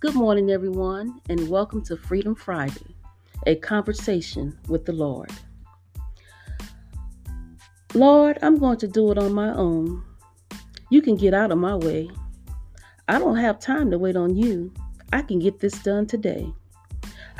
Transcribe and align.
Good 0.00 0.14
morning, 0.14 0.50
everyone, 0.50 1.20
and 1.28 1.50
welcome 1.50 1.82
to 1.82 1.94
Freedom 1.94 2.34
Friday, 2.34 2.96
a 3.46 3.54
conversation 3.56 4.58
with 4.66 4.86
the 4.86 4.94
Lord. 4.94 5.30
Lord, 7.92 8.38
I'm 8.40 8.56
going 8.56 8.78
to 8.78 8.88
do 8.88 9.12
it 9.12 9.18
on 9.18 9.34
my 9.34 9.52
own. 9.52 10.02
You 10.88 11.02
can 11.02 11.16
get 11.16 11.34
out 11.34 11.52
of 11.52 11.58
my 11.58 11.76
way. 11.76 12.08
I 13.08 13.18
don't 13.18 13.36
have 13.36 13.60
time 13.60 13.90
to 13.90 13.98
wait 13.98 14.16
on 14.16 14.34
you. 14.34 14.72
I 15.12 15.20
can 15.20 15.38
get 15.38 15.60
this 15.60 15.78
done 15.80 16.06
today. 16.06 16.50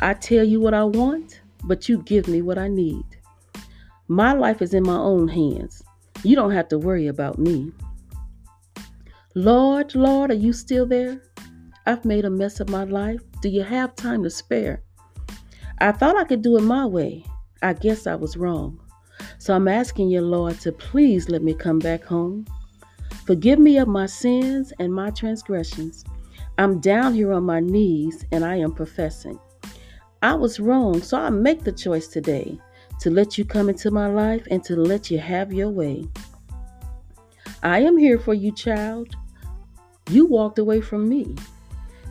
I 0.01 0.13
tell 0.13 0.45
you 0.45 0.61
what 0.61 0.75
I 0.75 0.85
want, 0.85 1.41
but 1.65 1.89
you 1.89 2.03
give 2.03 2.29
me 2.29 2.43
what 2.43 2.59
I 2.59 2.69
need. 2.69 3.07
My 4.07 4.35
life 4.35 4.61
is 4.61 4.75
in 4.75 4.83
my 4.83 4.99
own 4.99 5.29
hands. 5.29 5.83
You 6.23 6.37
don't 6.37 6.53
have 6.53 6.69
to 6.69 6.79
worry 6.79 7.07
about 7.07 7.39
me. 7.39 7.73
Lord, 9.35 9.95
Lord, 9.95 10.31
are 10.31 10.35
you 10.35 10.53
still 10.53 10.85
there? 10.85 11.23
I've 11.91 12.05
made 12.05 12.25
a 12.25 12.31
mess 12.31 12.61
of 12.61 12.69
my 12.69 12.85
life. 12.85 13.21
Do 13.43 13.49
you 13.49 13.65
have 13.65 13.97
time 13.97 14.23
to 14.23 14.31
spare? 14.31 14.81
I 15.79 15.91
thought 15.91 16.17
I 16.17 16.23
could 16.23 16.41
do 16.41 16.57
it 16.57 16.61
my 16.61 16.87
way. 16.87 17.25
I 17.65 17.73
guess 17.73 18.07
I 18.07 18.15
was 18.15 18.37
wrong. 18.37 18.81
So 19.39 19.57
I'm 19.57 19.67
asking 19.67 20.09
you, 20.09 20.21
Lord, 20.21 20.61
to 20.61 20.71
please 20.71 21.29
let 21.29 21.43
me 21.43 21.53
come 21.53 21.81
back 21.81 22.05
home. 22.05 22.47
Forgive 23.27 23.59
me 23.59 23.77
of 23.79 23.89
my 23.89 24.07
sins 24.07 24.73
and 24.79 24.95
my 24.95 25.11
transgressions. 25.11 26.05
I'm 26.59 26.79
down 26.79 27.13
here 27.13 27.33
on 27.33 27.43
my 27.43 27.59
knees 27.59 28.25
and 28.31 28.45
I 28.45 28.55
am 28.55 28.71
professing. 28.71 29.41
I 30.23 30.35
was 30.35 30.61
wrong, 30.61 31.03
so 31.03 31.19
I 31.19 31.31
make 31.31 31.65
the 31.65 31.73
choice 31.73 32.07
today 32.07 32.57
to 33.01 33.11
let 33.11 33.37
you 33.37 33.45
come 33.45 33.69
into 33.69 33.91
my 33.91 34.07
life 34.07 34.47
and 34.49 34.63
to 34.63 34.77
let 34.77 35.11
you 35.11 35.19
have 35.19 35.53
your 35.53 35.71
way. 35.71 36.07
I 37.65 37.81
am 37.81 37.99
here 37.99 38.21
for 38.21 38.33
you, 38.33 38.53
child. 38.53 39.17
You 40.09 40.27
walked 40.27 40.61
away 40.61 40.81
from 40.81 41.09
me. 41.09 41.35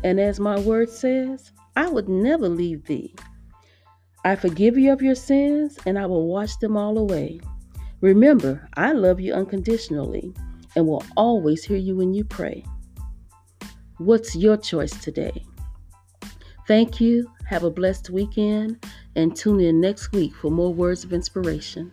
And 0.04 0.20
as 0.20 0.40
my 0.40 0.60
word 0.60 0.90
says, 0.90 1.52
I 1.76 1.90
would 1.90 2.10
never 2.10 2.48
leave 2.50 2.86
thee. 2.86 3.16
I 4.24 4.36
forgive 4.36 4.78
you 4.78 4.92
of 4.92 5.02
your 5.02 5.16
sins 5.16 5.78
and 5.86 5.98
I 5.98 6.06
will 6.06 6.28
wash 6.28 6.56
them 6.58 6.76
all 6.76 6.98
away. 6.98 7.40
Remember, 8.02 8.68
I 8.76 8.94
love 8.94 9.20
you 9.20 9.34
unconditionally 9.34 10.34
and 10.76 10.88
will 10.88 11.04
always 11.18 11.64
hear 11.64 11.78
you 11.78 11.96
when 11.96 12.14
you 12.14 12.24
pray. 12.24 12.64
What's 13.98 14.36
your 14.36 14.56
choice 14.56 14.92
today? 15.04 15.46
Thank 16.68 17.02
you. 17.02 17.30
Have 17.48 17.64
a 17.64 17.72
blessed 17.72 18.10
weekend 18.10 18.86
and 19.16 19.36
tune 19.36 19.60
in 19.60 19.82
next 19.82 20.12
week 20.12 20.34
for 20.36 20.52
more 20.52 20.74
words 20.74 21.04
of 21.04 21.14
inspiration. 21.14 21.92